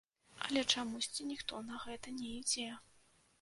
Але 0.45 0.61
чамусьці 0.75 1.27
ніхто 1.33 1.61
на 1.67 1.83
гэта 1.85 2.15
не 2.17 2.33
ідзе. 2.39 2.67